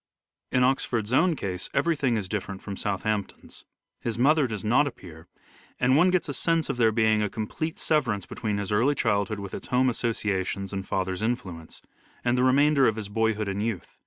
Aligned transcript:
In 0.51 0.63
Oxford's 0.63 1.13
own 1.13 1.35
case 1.35 1.69
everything 1.75 2.17
is 2.17 2.27
different 2.27 2.63
from 2.63 2.71
Oxford 2.73 2.89
at 2.89 2.91
Southampton's. 2.91 3.65
His 3.99 4.17
mother 4.17 4.47
does 4.47 4.63
not 4.63 4.87
appear, 4.87 5.27
and 5.79 5.95
one 5.95 6.07
Court 6.07 6.13
gets 6.13 6.29
a 6.29 6.33
sense 6.33 6.71
of 6.71 6.77
there 6.77 6.91
being 6.91 7.21
a 7.21 7.29
complete 7.29 7.77
severance 7.77 8.25
between 8.25 8.57
his 8.57 8.71
early 8.71 8.95
childhood 8.95 9.37
with 9.39 9.53
its 9.53 9.67
home 9.67 9.91
associations 9.91 10.73
and 10.73 10.87
father's 10.87 11.21
influence, 11.21 11.83
and 12.25 12.35
the 12.35 12.43
remainder 12.43 12.87
of 12.87 12.95
his 12.95 13.09
boyhood 13.09 13.47
and 13.47 13.61
youth. 13.61 13.95